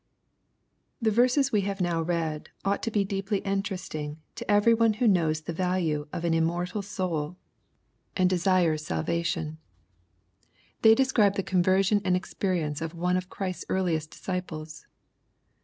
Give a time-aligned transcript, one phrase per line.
[0.99, 5.07] The verses we have now read, ought to be deeply ioteresting to every one who
[5.07, 6.41] knows the value of ac LUKE, CHAP.
[6.43, 6.47] V.
[6.47, 7.35] 147 immortal soul^
[8.17, 9.59] and desires salvation.
[10.81, 14.87] They describe the conversion and experience of one of Christ's earliest disciples.